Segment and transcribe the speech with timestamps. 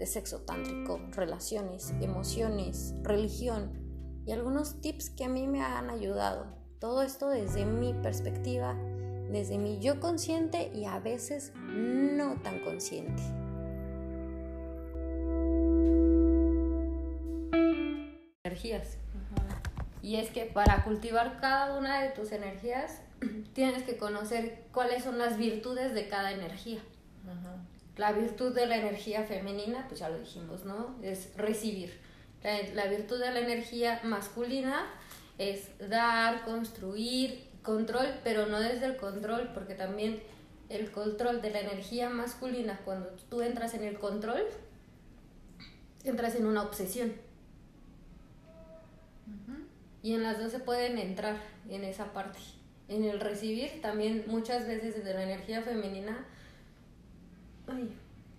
[0.00, 3.70] de sexo tántrico, relaciones, emociones, religión
[4.24, 6.46] y algunos tips que a mí me han ayudado.
[6.78, 8.74] Todo esto desde mi perspectiva,
[9.30, 13.22] desde mi yo consciente y a veces no tan consciente.
[18.42, 18.96] Energías.
[20.00, 23.02] Y es que para cultivar cada una de tus energías
[23.52, 26.80] tienes que conocer cuáles son las virtudes de cada energía.
[28.00, 30.96] La virtud de la energía femenina, pues ya lo dijimos, ¿no?
[31.02, 32.00] Es recibir.
[32.72, 34.86] La, virtud de la energía masculina
[35.36, 40.22] es dar, construir, control, pero no desde el control, porque también
[40.70, 44.44] el control de la energía masculina, cuando tú entras en el control,
[46.02, 47.12] entras en una obsesión.
[50.02, 51.36] Y en las dos se pueden entrar
[51.68, 52.38] en esa parte.
[52.88, 56.24] En el recibir, también muchas veces desde la energía femenina,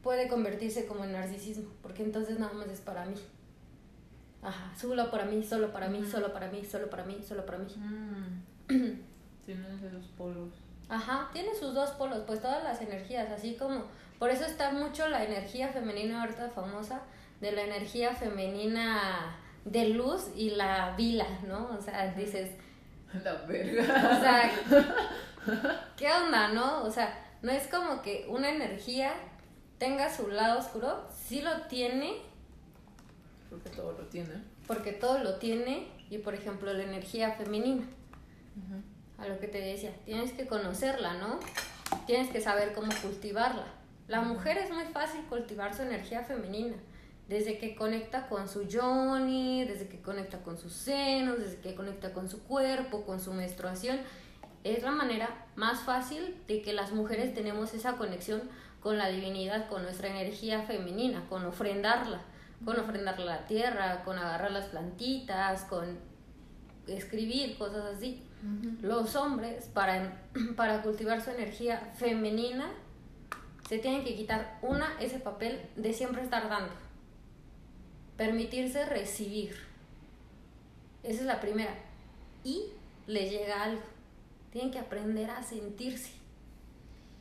[0.04, 3.16] puede convertirse como en narcisismo, porque entonces nada más es para mí.
[4.42, 7.60] Ajá, solo para mí, solo para mí, solo para mí, solo para mí, solo para
[7.60, 7.74] mí.
[7.76, 8.42] Mm.
[9.46, 10.50] tiene esos polos.
[10.90, 13.86] Ajá, tiene sus dos polos, pues todas las energías, así como,
[14.20, 17.04] por eso está mucho la energía femenina ahorita famosa,
[17.40, 21.70] de la energía femenina de luz y la vila, ¿no?
[21.78, 22.50] O sea, dices...
[23.24, 23.84] La verga.
[23.84, 24.52] O sea,
[25.98, 26.84] ¿qué onda, no?
[26.84, 29.14] O sea, no es como que una energía
[29.80, 32.18] tenga su lado oscuro, sí lo tiene.
[33.50, 34.44] Porque todo lo tiene.
[34.68, 35.88] Porque todo lo tiene.
[36.10, 37.84] Y por ejemplo, la energía femenina.
[39.18, 41.40] A lo que te decía, tienes que conocerla, ¿no?
[42.06, 43.66] Tienes que saber cómo cultivarla.
[44.08, 46.76] La mujer es muy fácil cultivar su energía femenina.
[47.28, 52.14] Desde que conecta con su Johnny, desde que conecta con sus senos, desde que conecta
[52.14, 54.00] con su cuerpo, con su menstruación.
[54.64, 58.42] Es la manera más fácil de que las mujeres tenemos esa conexión
[58.80, 62.22] con la divinidad, con nuestra energía femenina, con ofrendarla,
[62.64, 66.00] con ofrendarla a la tierra, con agarrar las plantitas, con
[66.88, 68.24] escribir, cosas así.
[68.82, 70.20] Los hombres, para,
[70.56, 72.72] para cultivar su energía femenina,
[73.68, 76.74] se tienen que quitar una, ese papel de siempre estar dando.
[78.18, 79.56] Permitirse recibir.
[81.04, 81.74] Esa es la primera.
[82.44, 82.66] Y
[83.08, 83.82] les llega algo.
[84.52, 86.12] Tienen que aprender a sentirse.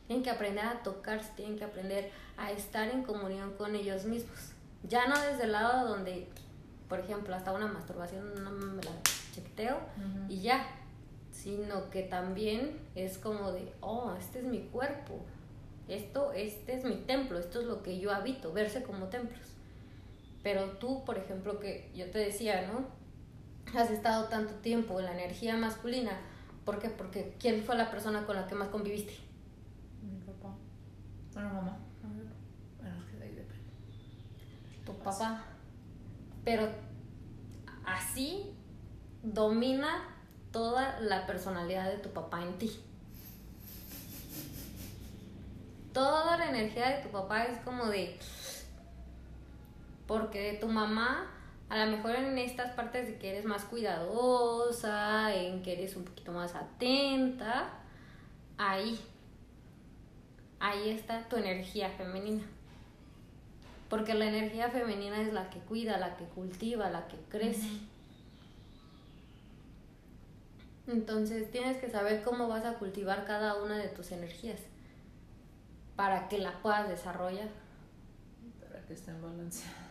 [0.07, 4.51] Tienen que aprender a tocarse, tienen que aprender a estar en comunión con ellos mismos.
[4.83, 6.27] Ya no desde el lado donde,
[6.89, 8.91] por ejemplo, hasta una masturbación no me la
[9.33, 9.77] chequeteo
[10.27, 10.67] y ya,
[11.31, 15.19] sino que también es como de, oh, este es mi cuerpo,
[15.87, 19.47] esto, este es mi templo, esto es lo que yo habito, verse como templos.
[20.43, 22.85] Pero tú, por ejemplo, que yo te decía, ¿no?
[23.79, 26.19] Has estado tanto tiempo en la energía masculina,
[26.65, 26.89] ¿por qué?
[26.89, 29.31] Porque ¿quién fue la persona con la que más conviviste?
[31.33, 31.77] Bueno, mamá.
[32.79, 33.63] Bueno, es que de ahí depende.
[34.85, 35.43] Tu papá.
[36.43, 36.69] Pero
[37.85, 38.53] así
[39.23, 40.09] domina
[40.51, 42.79] toda la personalidad de tu papá en ti.
[45.93, 48.17] Toda la energía de tu papá es como de...
[50.07, 51.29] Porque tu mamá,
[51.71, 56.03] a lo mejor en estas partes de que eres más cuidadosa, en que eres un
[56.03, 57.69] poquito más atenta,
[58.57, 58.99] ahí
[60.59, 62.43] ahí está tu energía femenina.
[63.89, 67.79] Porque la energía femenina es la que cuida, la que cultiva, la que crece.
[70.87, 74.59] Entonces tienes que saber cómo vas a cultivar cada una de tus energías
[75.95, 77.47] para que la puedas desarrollar.
[78.61, 79.90] Para que estén balanceadas.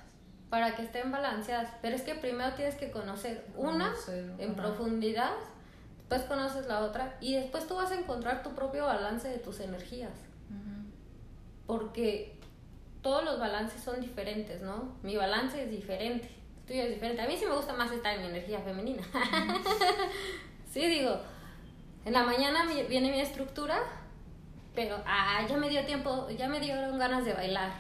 [0.50, 1.70] Para que estén balanceadas.
[1.81, 3.94] Pero es que primero tienes que conocer una
[4.38, 5.32] en profundidad,
[5.97, 9.61] después conoces la otra y después tú vas a encontrar tu propio balance de tus
[9.61, 10.11] energías
[11.70, 12.37] porque
[13.00, 14.97] todos los balances son diferentes, ¿no?
[15.05, 17.23] Mi balance es diferente, el tuyo es diferente.
[17.23, 19.05] A mí sí me gusta más estar en mi energía femenina.
[20.69, 21.17] sí, digo,
[22.05, 23.85] en la mañana viene mi estructura,
[24.75, 27.70] pero ah, ya me dio tiempo, ya me dieron ganas de bailar,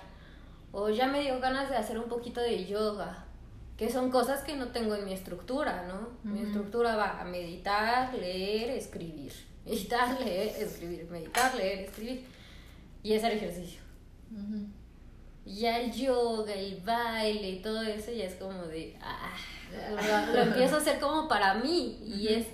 [0.72, 3.24] o ya me dio ganas de hacer un poquito de yoga,
[3.76, 6.30] que son cosas que no tengo en mi estructura, ¿no?
[6.30, 9.32] Mi estructura va a meditar, leer, escribir.
[9.64, 12.24] Meditar, leer, escribir, meditar, leer, escribir
[13.02, 13.80] y hacer ejercicio.
[15.44, 19.36] ya el yoga, el baile y todo eso ya es como de, ah,
[19.90, 22.46] lo, lo empiezo a hacer como para mí y es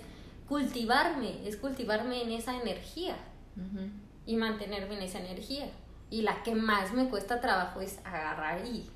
[0.47, 3.17] cultivarme, es cultivarme en esa energía
[4.25, 5.69] y mantenerme en esa energía.
[6.09, 8.89] Y la que más me cuesta trabajo es agarrar y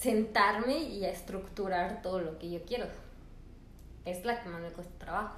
[0.00, 2.86] sentarme y estructurar todo lo que yo quiero.
[4.04, 5.36] Es la que más me cuesta trabajo.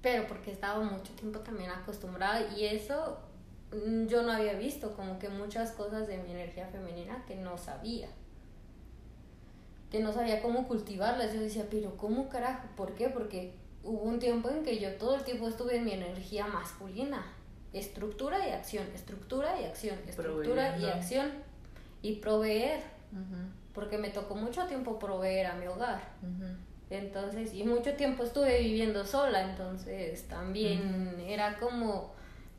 [0.00, 3.18] Pero porque he estado mucho tiempo también acostumbrada y eso
[3.72, 7.56] mm, yo no había visto como que muchas cosas de mi energía femenina que no
[7.58, 8.08] sabía.
[9.90, 11.32] Que no sabía cómo cultivarlas.
[11.34, 12.66] Yo decía, pero ¿cómo carajo?
[12.76, 13.08] ¿Por qué?
[13.08, 17.24] Porque hubo un tiempo en que yo todo el tiempo estuve en mi energía masculina.
[17.72, 21.30] Estructura y acción, estructura y acción, estructura y acción.
[22.02, 22.80] Y proveer,
[23.74, 26.02] porque me tocó mucho tiempo proveer a mi hogar.
[26.90, 32.12] Entonces, y mucho tiempo estuve viviendo sola, entonces también era como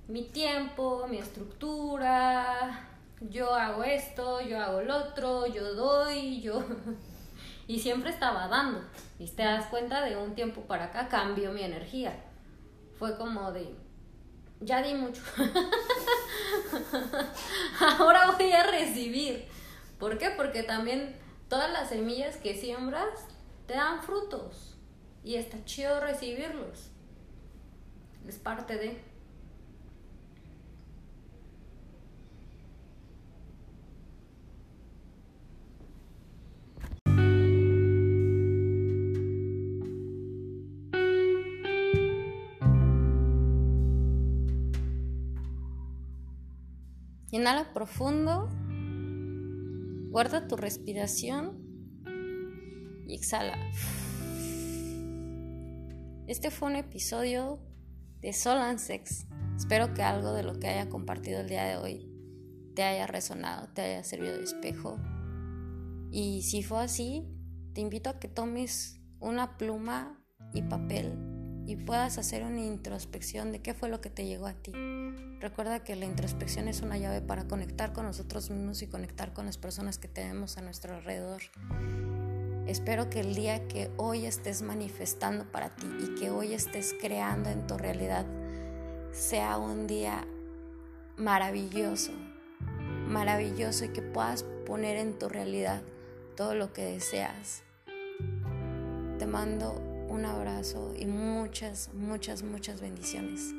[0.08, 2.90] mi tiempo, mi estructura,
[3.30, 6.64] yo hago esto, yo hago lo otro, yo doy, yo...
[7.68, 8.82] y siempre estaba dando.
[9.20, 12.14] Y te das cuenta de un tiempo para acá cambió mi energía.
[12.98, 13.74] Fue como de,
[14.66, 15.22] ya di mucho.
[17.80, 19.46] Ahora voy a recibir.
[20.00, 20.32] ¿Por qué?
[20.32, 21.16] Porque también
[21.50, 23.28] todas las semillas que siembras
[23.68, 24.78] te dan frutos.
[25.24, 26.90] Y está chido recibirlos.
[28.28, 29.13] Es parte de...
[47.34, 48.48] Inhala profundo.
[50.12, 51.58] Guarda tu respiración
[53.08, 53.58] y exhala.
[56.28, 57.60] Este fue un episodio
[58.22, 59.26] de Sol and Sex.
[59.58, 62.08] Espero que algo de lo que haya compartido el día de hoy
[62.76, 65.00] te haya resonado, te haya servido de espejo.
[66.12, 67.28] Y si fue así,
[67.74, 71.33] te invito a que tomes una pluma y papel
[71.66, 74.72] y puedas hacer una introspección de qué fue lo que te llegó a ti.
[75.40, 79.46] Recuerda que la introspección es una llave para conectar con nosotros mismos y conectar con
[79.46, 81.42] las personas que tenemos a nuestro alrededor.
[82.68, 87.50] Espero que el día que hoy estés manifestando para ti y que hoy estés creando
[87.50, 88.26] en tu realidad
[89.12, 90.26] sea un día
[91.18, 92.14] maravilloso,
[93.08, 95.82] maravilloso y que puedas poner en tu realidad
[96.36, 97.64] todo lo que deseas.
[99.20, 103.54] Te mando un abrazo y muchas, muchas, muchas bendiciones.